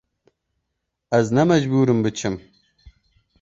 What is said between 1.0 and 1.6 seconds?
Ez ne